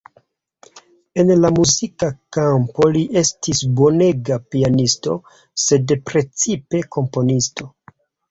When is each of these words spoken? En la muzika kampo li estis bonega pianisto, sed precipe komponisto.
En 1.23 1.27
la 1.41 1.49
muzika 1.57 2.07
kampo 2.37 2.87
li 2.95 3.03
estis 3.21 3.61
bonega 3.81 4.39
pianisto, 4.55 5.19
sed 5.67 5.93
precipe 6.11 6.83
komponisto. 6.97 7.69